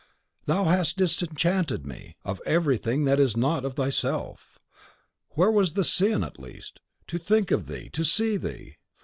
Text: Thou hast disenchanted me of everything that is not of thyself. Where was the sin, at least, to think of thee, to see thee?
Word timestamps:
Thou 0.45 0.63
hast 0.63 0.97
disenchanted 0.97 1.85
me 1.85 2.15
of 2.25 2.41
everything 2.43 3.03
that 3.03 3.19
is 3.19 3.37
not 3.37 3.63
of 3.63 3.75
thyself. 3.75 4.57
Where 5.35 5.51
was 5.51 5.73
the 5.73 5.83
sin, 5.83 6.23
at 6.23 6.39
least, 6.39 6.79
to 7.05 7.19
think 7.19 7.51
of 7.51 7.67
thee, 7.67 7.87
to 7.89 8.03
see 8.03 8.35
thee? 8.37 8.77